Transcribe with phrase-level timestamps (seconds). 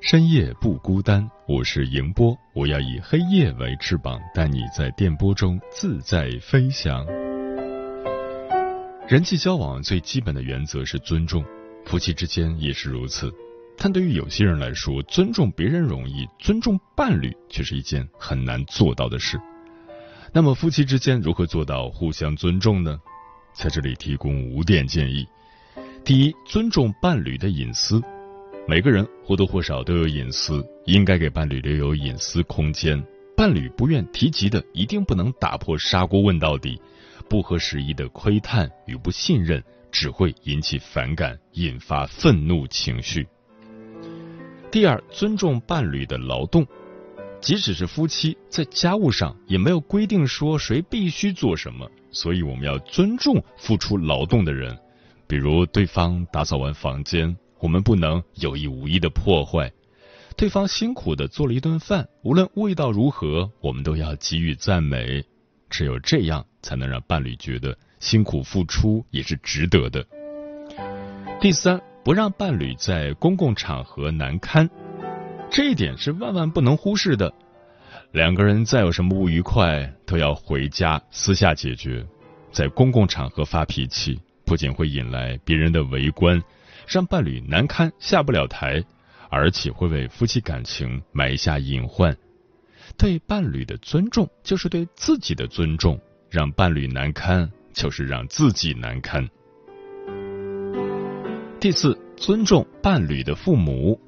[0.00, 7.04] 深夜不孤单，我是迎波，我要以黑夜为翅膀，带你在电波中自在飞翔。
[9.08, 11.44] 人际交往最基本的原则是尊重，
[11.86, 13.32] 夫妻之间也是如此。
[13.78, 19.40] 但对于有些人来说，尊重别人容易，尊重伴侣却是一件很难做到的事。
[20.32, 23.00] 那么，夫妻之间如何做到互相尊重呢？
[23.54, 25.26] 在这里提供五点建议：
[26.04, 28.00] 第一，尊重伴侣的隐私。
[28.68, 33.00] 每个人或多或少都有隐私，应该给伴侣留有隐私空间。
[33.36, 36.80] 伴侣不愿提及的，一定不能打破砂锅问到底。
[37.28, 43.28] 不合时宜的窥探与不信任，只会引起反感，引发愤怒情绪。
[44.68, 46.66] 第二，尊重伴侣的劳动，
[47.40, 54.76] 即使是夫妻，在家务上也没有规定说谁必须做什么，所以我们要尊重付出劳动的人，
[55.28, 57.36] 比如对方打扫完房间。
[57.58, 59.72] 我们不能有意无意的破坏，
[60.36, 65.24] 对方辛苦的做了一顿饭，无论味道如何，我们都要给予赞美。
[65.68, 70.06] 只有这样，才能让伴侣觉得辛苦付出也是值得的。
[71.40, 74.68] 第三，不让伴侣在公共场合难堪，
[75.50, 77.32] 这一点是万万不能忽视的。
[78.12, 82.06] 两个人再有什么不愉快，都要回家私下解决。
[82.52, 86.42] 在公共场合发脾气，不仅会引来别人的围观。
[86.86, 88.84] 让伴侣难堪下不了台，
[89.28, 92.16] 而且会为夫妻感情埋下隐患。
[92.96, 99.28] 对伴侣的尊重就是对自己的尊重，让伴侣难堪就是让自己难堪。
[101.58, 104.00] 第四，尊重伴侣的父母。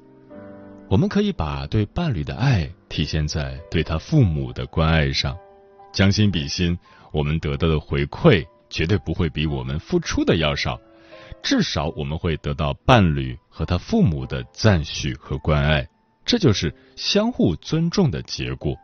[0.87, 5.37] 我们可以把对伴侣的爱体现在对他父母的关爱上，
[5.91, 6.79] 将心比心，
[7.11, 10.79] 我们得到的回馈绝对不会比我们付出的要少。
[11.41, 15.87] 至少我们会得到伴侣和他父母的赞许和关爱，
[16.25, 18.75] 这就是相互尊重的结果。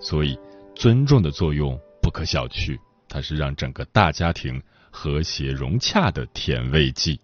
[0.00, 0.38] 所以，
[0.74, 2.78] 尊重的作用不可小觑，
[3.08, 7.20] 它是让整个大家庭和谐融洽的甜味剂。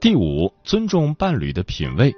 [0.00, 2.14] 第五，尊重伴侣的品味。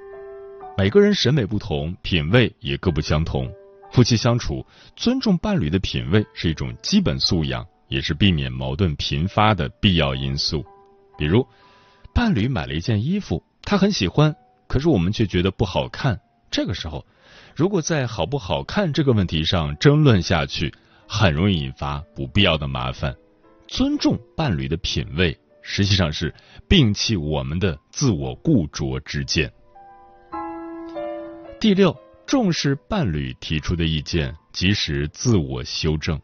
[0.77, 3.51] 每个人审美不同，品味也各不相同。
[3.91, 4.65] 夫妻相处，
[4.95, 7.67] 尊重伴侣的品味是一种基本素养。
[7.91, 10.65] 也是避免矛盾频发的必要因素。
[11.17, 11.45] 比如，
[12.15, 14.33] 伴侣买了一件衣服，他很喜欢，
[14.67, 16.19] 可是我们却觉得不好看。
[16.49, 17.05] 这个时候，
[17.55, 20.73] 如果在好不好看这个问题上争论下去，
[21.07, 23.15] 很容易引发不必要的麻烦。
[23.67, 26.33] 尊重伴侣的品味，实际上是
[26.67, 29.51] 摒弃我们的自我固着之见。
[31.59, 36.19] 第六，重视伴侣提出的意见，及时自我修正。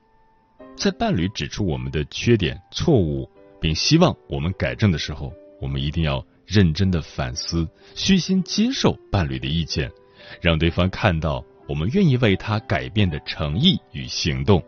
[0.78, 3.28] 在伴侣指出我们的缺点、错误，
[3.60, 9.92] 并希望我们改正的时候，我们一定要认真的反思，虚心接受伴侣的意见，
[10.40, 14.64] 让对方看到我们愿意为他改变的诚意与行动。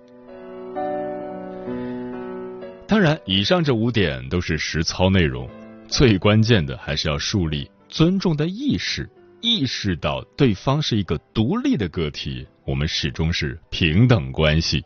[2.87, 5.47] 当然，以上这五点都是实操内容，
[5.87, 9.07] 最关键的还是要树立尊重的意识，
[9.41, 14.83] 意识到对方是一个独立的个体，我们始终是平等关系。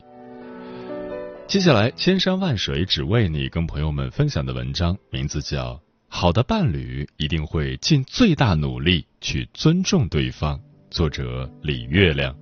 [1.53, 5.75] 接下来，千山万水只为你，跟朋友们分享的文章名字叫
[6.07, 10.57] 《好的伴侣一定会尽最大努力去尊重对方》，
[10.89, 12.35] 作者李月亮。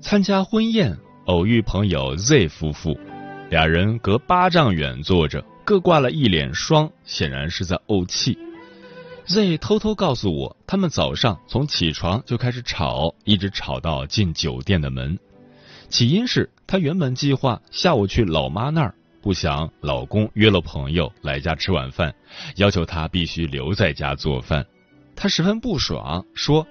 [0.00, 0.96] 参加婚宴。
[1.28, 2.98] 偶遇朋友 Z 夫妇，
[3.50, 8.38] 俩人隔八丈远坐着，各挂了一脸霜，显然是在怄气。
[9.26, 15.18] Z 偷偷告诉我，他们早上从起床就开始吵，一直吵到进酒店的门。
[15.90, 22.14] 起因是他原本计划下午去老妈那儿，不想老公约了朋友来家吃晚饭，
[22.56, 24.64] 要求他必须留在家做饭。
[25.14, 26.66] 他十分不爽，说：“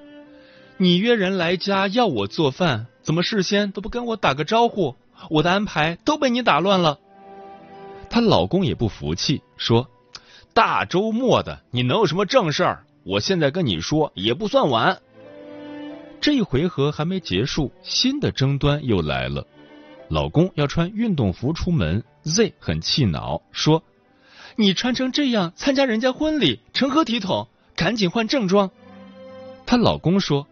[0.78, 4.98] 你约人来家要我做饭，怎么事先都不跟我打个招呼？
[5.30, 7.00] 我的安排都被你打乱了。”
[8.12, 9.88] 她老公也不服气，说。
[10.54, 12.84] 大周末的，你能有什么正事儿？
[13.06, 15.00] 我现在跟你说也不算晚。
[16.20, 19.48] 这一回合还没结束，新的争端又来了。
[20.10, 23.84] 老公要穿运动服出门，Z 很气恼，说
[24.58, 27.48] ：“你穿成这样参加人家婚礼，成何体统？
[27.74, 28.70] 赶紧换正装。”
[29.66, 30.46] 她老公说：“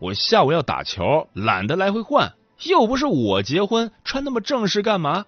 [0.00, 5.26] 我下午要打球，懒得来回换，又不是我结婚，穿那么正式干嘛？”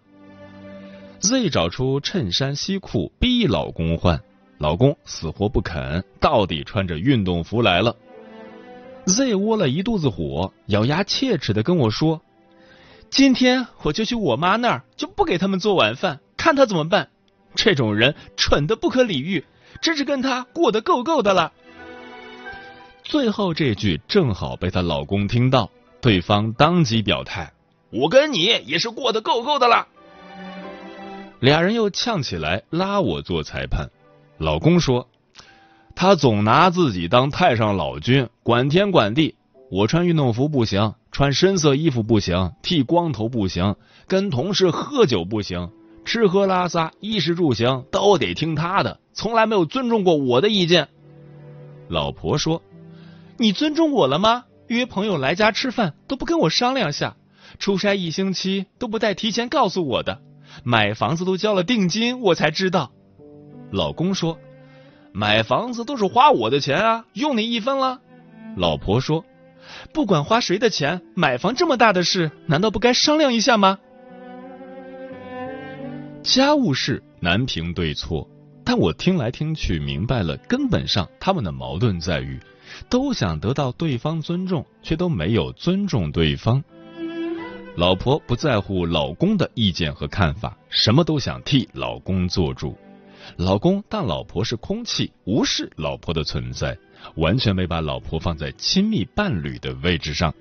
[1.21, 4.21] Z 找出衬衫西裤逼老公换，
[4.59, 7.97] 老公死活不肯，到底穿着运动服来了。
[9.07, 12.21] Z 窝了一肚子火，咬牙切齿的跟我说
[13.09, 17.09] ：“今天我就去我妈那儿，就不给他们做晚饭，看他怎么办。
[17.55, 19.45] 这种人蠢的不可理喻，
[19.81, 21.53] 真是跟他过得够够的了。”
[23.09, 25.71] 最后这句正好被她老公听到，
[26.01, 27.53] 对方当即表态
[27.91, 29.87] ：“我跟你也是过得够够的了。”
[31.39, 33.91] 俩人又呛起来，拉我做裁判。
[34.39, 35.09] 老公说
[35.95, 39.37] ：“他总拿自己当太上老君，管天管地。
[39.71, 43.77] 我穿运动服不行，穿深色衣服不行，剃光头不行，
[44.09, 45.71] 跟同事喝酒不行，
[46.05, 50.89] 吃喝拉撒，衣食住行都得听他的，从来没有尊重过我的意见。”
[51.89, 52.63] 老婆说
[53.39, 54.45] ：“你尊重我了吗？
[54.69, 57.17] 约朋友来家吃饭都不跟我商量下，
[57.59, 60.21] 出差一星期都不带提前告诉我的。”
[60.65, 62.93] 买房子都交了定金，我才知道。
[63.71, 64.39] 老公说
[65.13, 68.01] ：“买房子都是花我的钱啊，用你一分了。”
[68.57, 69.25] 老婆说
[69.93, 73.79] ：“不管花谁的钱，买房这么大的事，难道不该商量一下吗？”
[76.23, 78.27] 家务事难评对错，
[78.65, 82.41] 但我听来听去明白了，根本上他们的矛盾在于，
[82.89, 86.63] 都想得到对方尊重，却都没有尊重对方。
[87.77, 92.77] 老婆不在乎老公的意见和看法，什么都想替老公做主。
[93.37, 96.79] 老公当老婆是空气，无视老婆的存在，
[97.17, 100.33] 完全没把老婆放在亲密伴侣的位置上。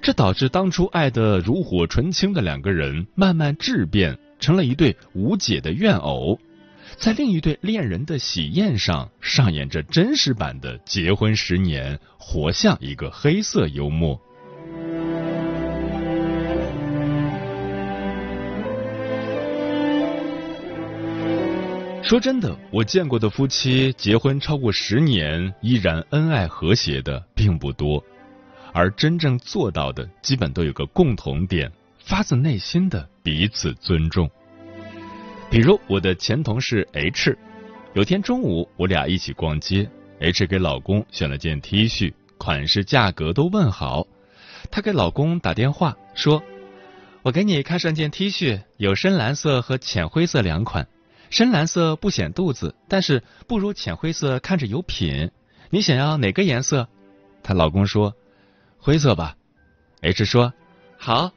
[0.00, 6.38] 这导致当初爱得如火纯青的两个人，慢慢质变成了一对无解的怨偶，
[7.02, 14.16] 在另一对恋人的喜宴上上演着真实版的结婚十年，活像一个黑色幽默。
[22.04, 28.00] 说真的，我见过的夫妻结婚超过十年依然恩爱和谐的并不多，
[28.72, 31.68] 而真正做到的，基本都有个共同点：
[31.98, 34.30] 发自内心的彼此尊重。
[35.52, 37.36] 比如我的前同事 H，
[37.92, 39.86] 有天中午我俩一起逛街
[40.18, 44.06] ，H 给老公选了件 T 恤，款式、价格都问好。
[44.70, 46.42] 她给老公打电话说
[47.20, 50.88] ：“我给你看上件 T 恤，有深蓝色和浅灰色两款。”
[51.28, 55.30] 深蓝色不显肚子，但是不如浅灰色看着有品。
[55.68, 56.88] 你想要哪个颜色？
[57.42, 58.14] 她老公说
[58.78, 59.36] 灰色吧。
[60.00, 60.54] H 说
[60.96, 61.30] 好。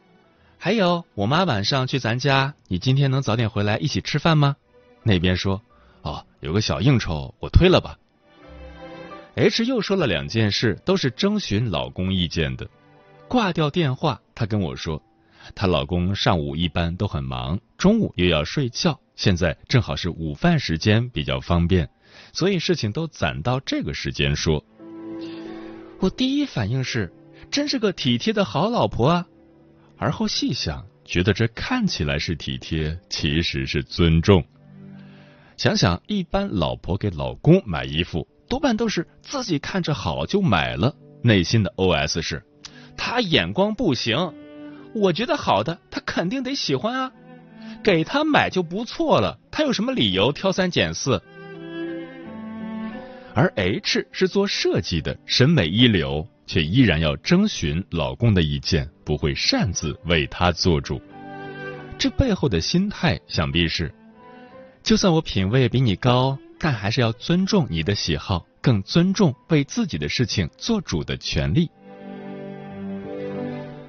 [0.58, 4.56] 还有我妈晚上去咱家，你今天能早点回来一起吃饭吗？
[5.04, 5.62] 那边说
[6.02, 7.98] 哦，有个小应酬，我推了吧。
[9.36, 12.68] H 又说了两件事，都是征询老公意见的。
[13.28, 15.02] 挂掉电话，她跟我说，
[15.54, 19.00] 她老公上午一般都很忙，中午又要睡觉。
[19.16, 21.90] 现在正好是午饭时间，比较方便，
[22.34, 24.64] 所以事情都攒到这个时间说。
[26.00, 27.14] 我第一反应是，
[27.52, 29.28] 真是个体贴的好老婆啊。
[29.98, 34.44] 而后细想，觉得这看起来是体贴，其实是尊重。
[35.58, 42.44] 想想，一般老婆给老公买衣服，多半都是自己看着好就买了，内心的 OS 是：
[42.98, 44.34] 他眼光不行，
[44.94, 47.12] 我觉得好的，他肯定得喜欢啊。
[47.84, 51.22] 给他买就不错了，他有什么理由挑三拣四？
[53.34, 61.02] 而 H 是做设计的，审美一流，却依然要征询老公的意见，不会擅自为他做主。
[61.98, 63.94] 这背后的心态，想必是：
[64.84, 71.70] 就算我品味比你高，但还是要尊重你的喜好，更尊重为自己的事情做主的权利。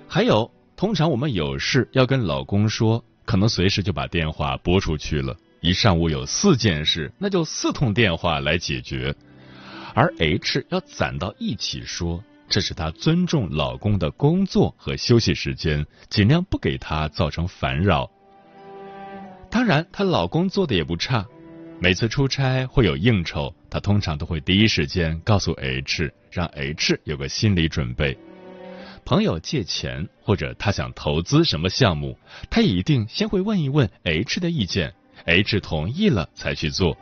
[0.09, 3.05] 还有，通常我们有事要跟老公说。
[3.27, 9.13] 可能随时就把电话拨出去了，一上午有四件事，那就四通电话来解决，
[9.97, 18.11] 而 H 要攒到一起说，这是她尊重老公的工作和休息时间，尽量不给他造成烦扰。
[19.51, 21.27] 当然，她老公做的也不差。
[21.79, 28.17] 每次出差会有应酬，她通常都会第一时间告诉 H，让 H 有个心理准备。
[29.05, 32.19] 朋友借钱或者他想投资什么项目，
[32.51, 34.95] 他一定先会问一问 H 的意见
[35.27, 36.97] ，H 同意了才去做。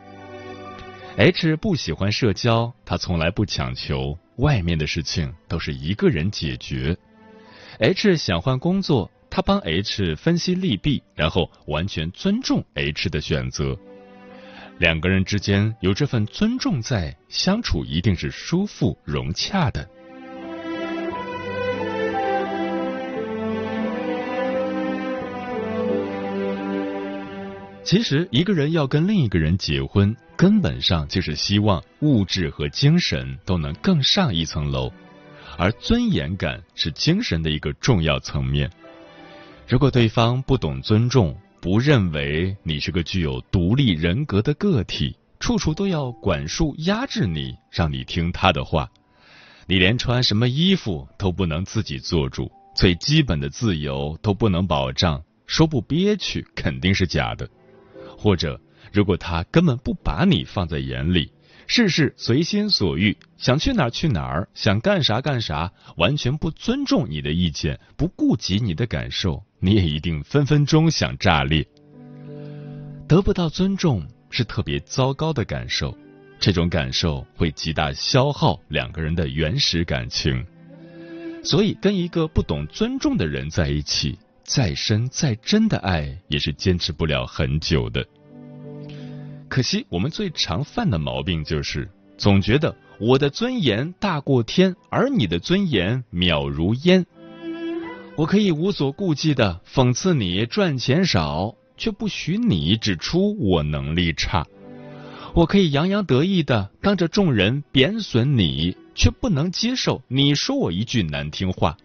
[1.17, 6.97] H 不喜欢社交，他从来不强求，外面的事情都是一个人解决。
[7.79, 13.79] H 想换工作，他帮 H 分析利弊，然后完全尊重 H 的选择。
[14.79, 19.89] 两个人之间有这份尊重在，相处一定是舒服融洽的。
[27.85, 34.91] 其实，一个人要跟另一个人结婚，根本上就是希望物质和精神都能更上一层楼，
[35.59, 38.71] 而尊严感是精神的一个重要层面。
[39.69, 48.89] 如果对方不懂尊重，不认为你是个具有独立人格的个体，处处都要管束压制你，让你听他的话。
[49.67, 57.47] 你连穿什么衣服都不能自己做主，最基本的自由都不能保障，说不憋屈肯定是假的。
[58.25, 58.59] 或者，
[58.91, 61.31] 如果他根本不把你放在眼里，
[61.67, 69.45] 事事随心所欲，想去哪儿去哪儿，想干啥干啥，完全不尊重你的意见，不顾及你的感受。
[69.61, 71.67] 你也一定分分钟想炸裂。
[73.07, 75.95] 得不到尊重是特别糟糕的感受，
[76.41, 80.43] 这种感受会极大消耗两个人的原始感情。
[81.43, 88.07] 所以，跟一个不懂尊重的人在一起，再深再真的爱也是坚持不了很久的。
[89.49, 97.07] 可惜，我们最常犯的毛病就是总觉得我的尊严大过天，而你的尊严渺如烟。
[98.17, 104.45] 我可以无所顾忌的讽刺你赚钱少，却不许你指出我能力差；
[105.35, 111.77] 我可以洋洋得意的当着众人贬损你，却不能接受你说我一句难听话。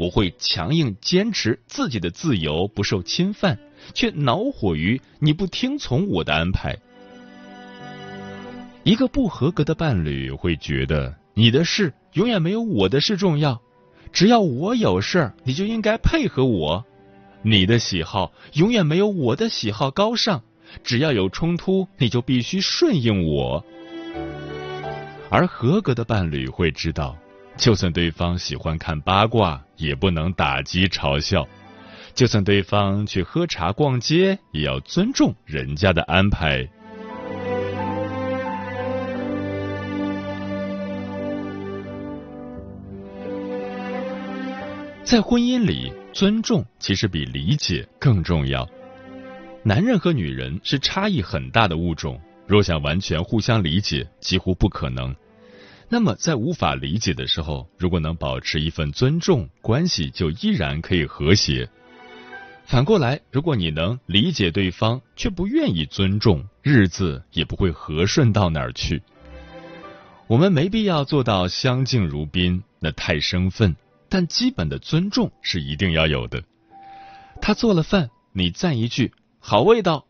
[0.00, 3.58] 我会强硬坚持自己的自由不受侵犯，
[3.92, 6.74] 却恼火于你不听从我的安排。
[8.82, 13.60] 一个不合格的伴侣会觉得你的事永远没有我的事重要。
[14.10, 16.82] 只要我有事儿，你就应该配合我。
[17.42, 20.42] 你的喜好永远没有我的喜好高尚。
[20.82, 23.62] 只要有冲突，你就必须顺应我。
[25.28, 27.18] 而合格的伴侣会知道，
[27.58, 31.46] 就算对方喜欢看八卦，也不能打击嘲笑；
[32.14, 36.68] 就算对方去喝茶逛街，也要尊重人家的安排。
[45.02, 48.68] 在婚姻里，尊重其实比理解更重要。
[49.64, 55.14] 男人和女人是差异很大的物种，若想完全互相理解，几乎不可能。
[55.92, 61.68] 那么，在无法理解的时候，如果能保持一份尊重，关系就依然可以和谐。
[62.64, 69.02] 反过来，如果你能理解对方，却不愿意尊重，日子也不会和顺到哪儿去。
[70.28, 73.74] 我们没必要做到相敬如宾，那太生分。
[74.08, 76.42] 但基本的尊重是一定要有的。
[77.42, 80.04] 他做了饭，你赞一句好味道；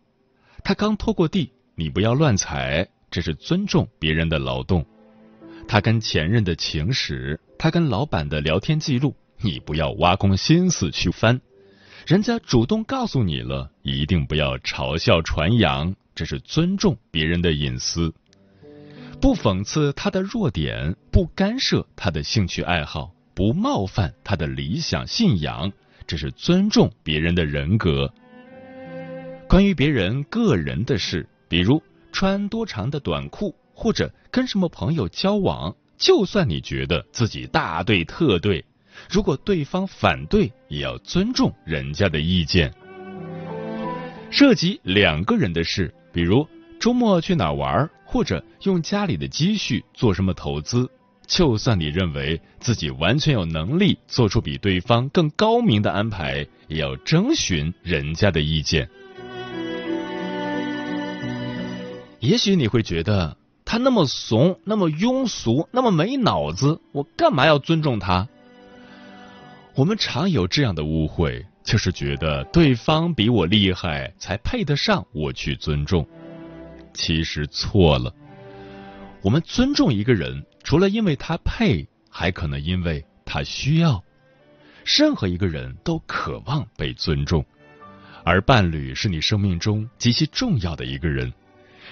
[0.63, 4.85] 他刚拖过地，你不要乱踩，这是尊重别人的劳动。
[5.71, 11.41] 他跟前任的情史，他跟老板的聊天记录，你不要挖空心思去翻。
[12.09, 18.13] 人家主动告诉你了，一定不要嘲笑传扬，这是尊重别人的隐私。
[19.21, 23.13] 不讽刺他的弱点，不干涉他的兴趣爱好。
[23.33, 25.71] 不冒犯他的理想信仰，
[26.05, 28.13] 这是尊重别人的人格。
[29.49, 38.63] 关于别人个人的事，比如穿多长的短裤，或者跟什么朋友交往，就算你觉得自己大对特对，
[39.09, 42.71] 如果对方反对，也要尊重人家的意见。
[44.31, 46.47] 涉及两个人的事，比如
[46.79, 50.87] 周末去哪玩，或者用家里的积蓄做什么投资。
[51.27, 58.91] 就算你认为自己完全有能力做出比对方更高明的安排，也要征询人家的意见。
[62.19, 63.35] 也许你会觉得
[63.71, 68.27] 他那么怂，那么庸俗，那么没脑子，我干嘛要尊重他？
[69.77, 76.05] 我们常有这样的误会，就是觉得对方比我厉害，才配得上我去尊重。
[76.93, 78.13] 其实错了。
[79.23, 84.03] 我们尊重一个人，除了因为他配，还可能因为他需要。
[84.85, 87.47] 任何一个人都渴望被尊重，
[88.25, 91.33] 而伴侣是你生命中极其重要的一个人。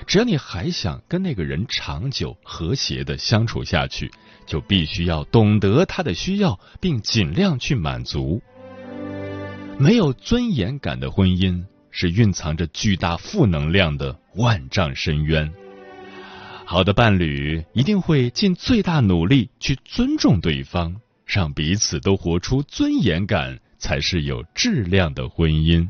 [0.07, 4.11] 只要你还想跟那个人长久和谐的相处下去，
[4.47, 8.41] 就必须要懂得他的需要，并尽量去满足。
[9.79, 15.53] 没有尊严感的婚姻是蕴藏着巨大负能量的万丈深渊。
[16.65, 25.89] 好的伴侣一定会尽最大努力去尊重对方，让彼此都活出尊严感，才是有质量的婚姻。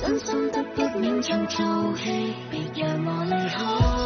[0.00, 4.04] 真心得不勉强做戏别让我离开。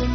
[0.00, 0.06] 每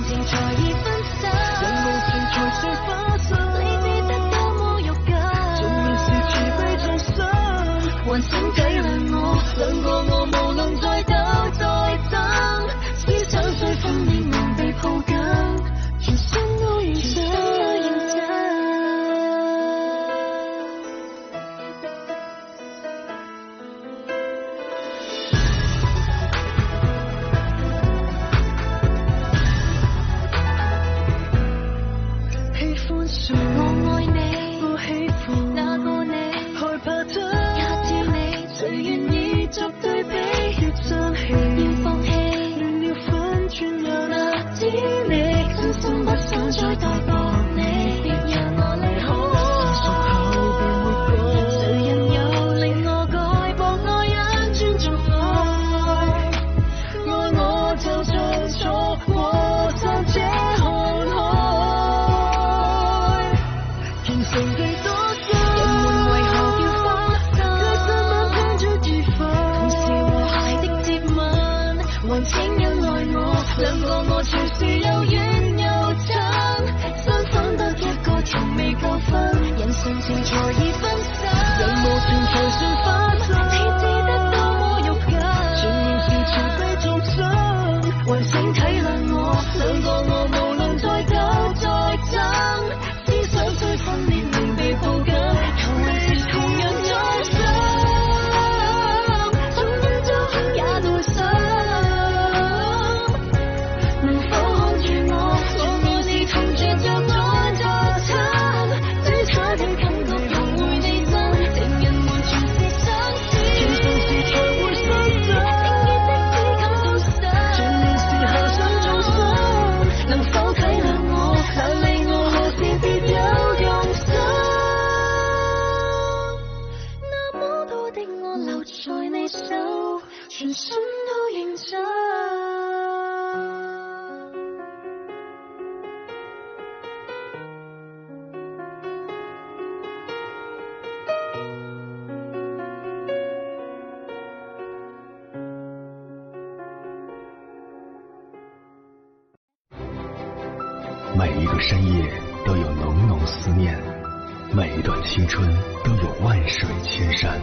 [155.37, 155.47] 春
[155.83, 157.39] 都有万水千山，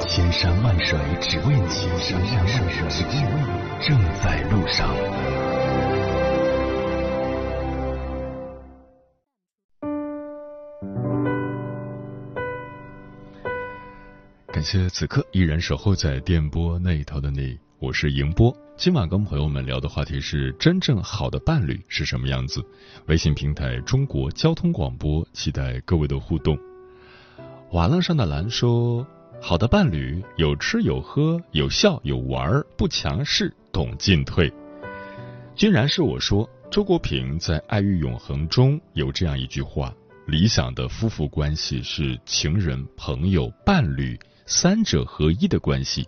[0.00, 1.68] 千山万水只为你，
[2.00, 4.92] 千山万水只为你，正在路上。
[14.52, 18.52] 感谢此刻依然守候在电波那一头的你，我是迎波。
[18.76, 22.60] 今晚跟朋友们聊的话题是：真正好的伴侣是什么样子？
[23.06, 26.58] 微信平台中国交通广播，期待各位的互动。
[27.72, 29.06] 瓦楞上的蓝说
[29.42, 34.50] ：“好的伴侣有吃有喝有笑有玩，不强势，懂进退。”
[35.54, 36.48] 居然是我说。
[36.70, 39.90] 周国平在《爱与永恒》中有这样一句话
[40.28, 46.06] ：“理想的夫妇关系是情人、朋友、伴侣三者合一的关系，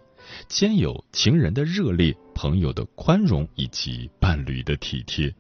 [0.48, 5.34] 兼有情人的热烈、朋友的宽容以及伴侣的体贴。”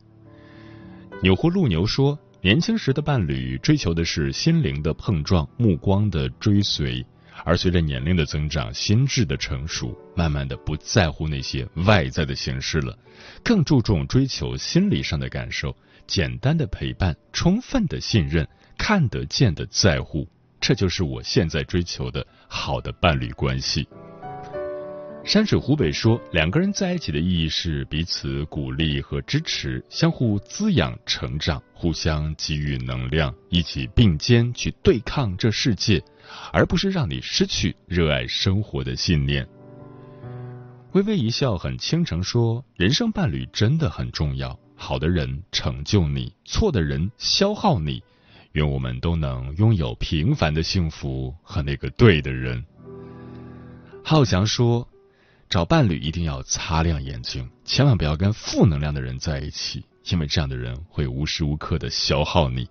[1.22, 7.04] 纽祜禄牛说：“年轻时的伴侣追求的是心灵的碰撞、目光的追随，
[7.44, 12.98] 而随着年龄的增长、心智的成熟，慢慢的不在乎那些外在的形式了。”
[13.44, 15.76] 更注重追求心理上的感受，
[16.06, 18.48] 简单的陪伴，充分的信任，
[18.78, 20.26] 看得见的在乎，
[20.58, 23.86] 这就是我现在追求的好的伴侣关系。
[25.22, 36.02] 山水湖北说，两个人在一起的意义是彼此鼓励和支持，相互滋养成长，互相给予能量，一起并肩去对抗这世界，
[36.52, 39.46] 而不是让你失去热爱生活的信念。
[40.92, 48.02] 微微一笑，很倾城说：“人生伴侣真的很重要，好的人成就你，错的人消耗你。
[48.52, 52.64] 愿我们都能拥有平凡的幸福和那个对的人。”
[54.02, 54.88] 浩翔说
[55.50, 62.68] ：“找伴侣一定要擦亮眼睛，千万不要跟负能量的人在一起，因为这样的人会无时无刻的消耗你。”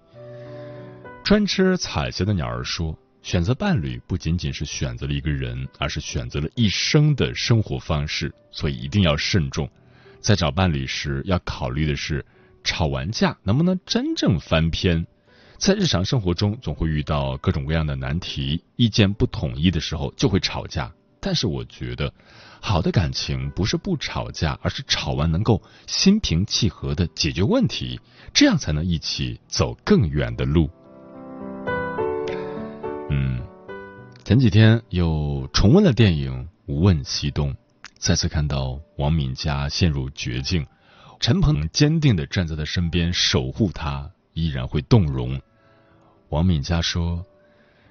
[1.25, 2.97] 专吃彩霞的鸟儿说。
[3.21, 9.69] 选择伴侣不仅仅是选择了一个人，而是选择了一生的生活方式，所以一定要慎重。
[10.21, 12.25] 在找伴侣时，要考虑的是
[12.63, 15.05] 吵完架能不能真正翻篇。
[15.57, 20.89] 在日常生活中，总会遇到各种各样的难题，意见不统一的时候就会吵架。
[21.19, 22.13] 但是我觉得，
[22.61, 27.99] 好的感情不是不吵架，而是吵完能够心平气和的解决问题，
[28.33, 30.69] 这样才能一起走更远的路。
[33.09, 33.41] 嗯，
[34.23, 37.51] 前几天又重温了电影《无问西东》，
[37.97, 40.65] 再次看到王敏佳陷入绝境，
[41.19, 45.41] 陈鹏坚定的站在他身边守护他，依然会动容。
[46.29, 47.25] 王敏佳说：“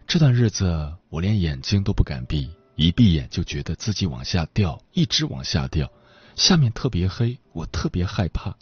[0.07, 5.91] 这段日子我连眼睛都不敢闭，一闭眼就觉得自己往下掉，一直往下掉，
[6.37, 8.57] 下面特别黑，我特别害怕。”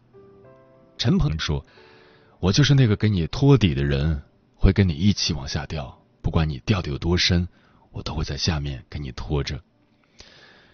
[0.96, 1.66] 陈鹏说
[2.40, 4.22] ：“我就是那个给你托底的人，
[4.54, 7.46] 会跟你一起往下掉。”不管你掉的有多深，
[7.92, 9.62] 我都会在下面给你拖着。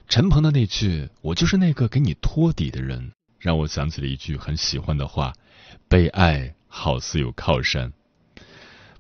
[0.09, 5.33] 陈鹏的那句“我就是那个给你托底的人”，让我想起了一句很喜欢的话
[5.90, 7.92] ：“被爱好似有靠山。”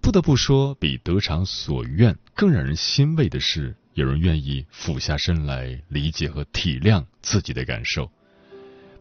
[0.02, 8.10] 不得不说，比得偿所愿更让人欣慰的是，有人愿意俯下身来理解和体谅自己的感受。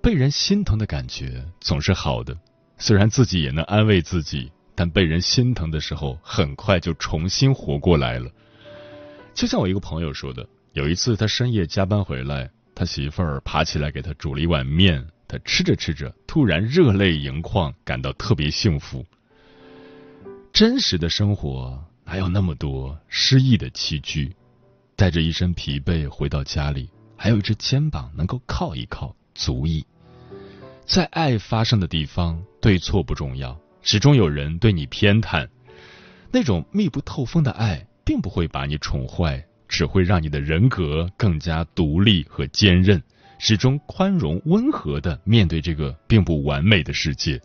[0.01, 2.37] 被人心疼的感觉总是好的，
[2.77, 4.51] 虽然自己也能安慰自己。
[4.73, 8.31] 但被人心疼的时候，很快就重新活过来了。
[9.35, 19.05] 就像我一个朋友说的，有一次他深夜加班回来，他媳妇儿爬起来给他煮了一碗面，他吃着吃着，突然热泪盈眶，感到特别幸福。
[20.51, 24.31] 真实的生活哪有那么多失意的崎岖？
[25.01, 26.87] 带着一身疲惫回到家里，
[27.17, 29.83] 还有一只肩膀能够靠一靠，足矣。
[30.85, 33.59] 在爱发生的地方，对错不重要。
[33.81, 35.47] 始终有人对你偏袒，
[36.29, 43.01] 那种密不透风的爱，并不会把你宠坏，只会让你的人格更加独立和坚韧，
[43.39, 47.41] 始终宽容温和的面对这个并不完美的世界。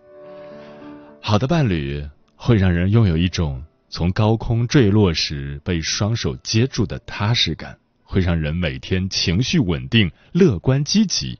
[1.22, 3.64] 好的伴侣会让人拥有一种
[3.96, 11.38] 从高空坠落时被双手接住的踏实感，会让人每天情绪稳定、乐观积极。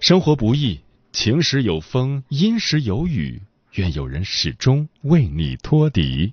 [0.00, 0.80] 生活不易，
[1.12, 3.40] 晴时有风，阴时有雨。
[3.74, 6.32] 愿有人始终为你托底。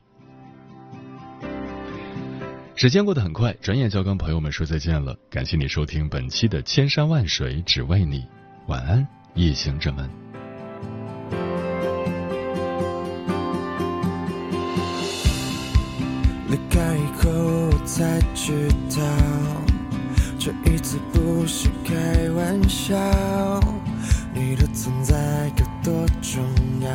[2.76, 5.16] 时间过得很快，转眼就要跟朋友们说再见了。
[5.30, 8.22] 感谢你收听本期的《千山万水只为你》，
[8.66, 10.27] 晚安，夜行者们。
[16.50, 19.02] 离开以后我才知道，
[20.40, 22.96] 这一次不是开玩笑，
[24.34, 26.42] 你的存在有多重
[26.80, 26.90] 要。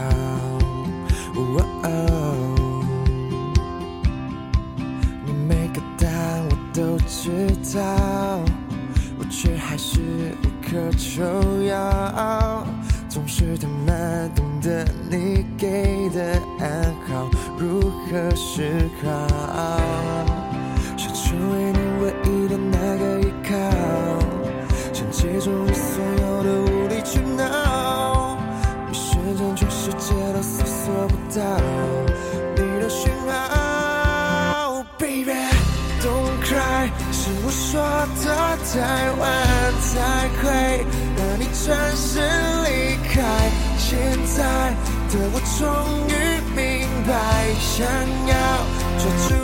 [5.26, 8.40] 你每个答案我都知道，
[9.18, 10.00] 我却还是
[10.42, 11.22] 无可救
[11.64, 12.66] 药。
[13.12, 19.76] 总是太慢懂得你给的暗号如何是好
[20.96, 23.52] 想成为你唯一的那个依靠
[24.94, 28.38] 想借住你所有的无理取闹
[28.88, 31.44] 你瞬间全世界都搜索不到
[32.56, 35.32] 你的讯号 baby
[36.00, 37.78] don't cry 是我说
[38.24, 39.90] 的太晚才
[40.40, 40.86] 会
[41.18, 42.41] 让你转身
[44.42, 45.62] 的我终
[46.08, 46.12] 于
[46.56, 46.60] 明
[47.06, 47.10] 白，
[47.60, 47.86] 想
[48.26, 48.32] 要
[48.98, 49.41] 抓住。